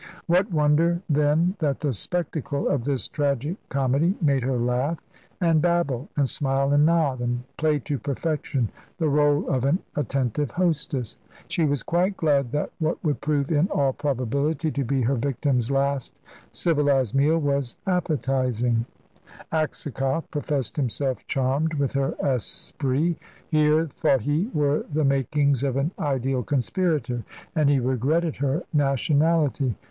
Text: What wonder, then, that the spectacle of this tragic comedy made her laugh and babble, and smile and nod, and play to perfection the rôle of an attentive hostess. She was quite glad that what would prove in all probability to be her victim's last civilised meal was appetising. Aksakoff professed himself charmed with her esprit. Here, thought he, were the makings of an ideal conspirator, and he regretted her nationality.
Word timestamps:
What 0.25 0.49
wonder, 0.51 1.03
then, 1.07 1.55
that 1.59 1.81
the 1.81 1.93
spectacle 1.93 2.67
of 2.67 2.85
this 2.85 3.07
tragic 3.07 3.57
comedy 3.69 4.15
made 4.19 4.41
her 4.41 4.57
laugh 4.57 4.97
and 5.39 5.61
babble, 5.61 6.09
and 6.17 6.27
smile 6.27 6.73
and 6.73 6.87
nod, 6.87 7.19
and 7.19 7.43
play 7.55 7.77
to 7.81 7.99
perfection 7.99 8.69
the 8.97 9.05
rôle 9.05 9.47
of 9.47 9.63
an 9.63 9.77
attentive 9.95 10.49
hostess. 10.49 11.17
She 11.47 11.65
was 11.65 11.83
quite 11.83 12.17
glad 12.17 12.51
that 12.51 12.71
what 12.79 12.97
would 13.03 13.21
prove 13.21 13.51
in 13.51 13.67
all 13.69 13.93
probability 13.93 14.71
to 14.71 14.83
be 14.83 15.03
her 15.03 15.13
victim's 15.13 15.69
last 15.69 16.19
civilised 16.49 17.13
meal 17.13 17.37
was 17.37 17.77
appetising. 17.85 18.87
Aksakoff 19.53 20.23
professed 20.31 20.77
himself 20.77 21.27
charmed 21.27 21.75
with 21.75 21.93
her 21.93 22.15
esprit. 22.25 23.17
Here, 23.51 23.85
thought 23.85 24.21
he, 24.21 24.49
were 24.51 24.83
the 24.91 25.03
makings 25.05 25.61
of 25.61 25.77
an 25.77 25.91
ideal 25.99 26.41
conspirator, 26.41 27.23
and 27.55 27.69
he 27.69 27.77
regretted 27.79 28.37
her 28.37 28.63
nationality. 28.73 29.75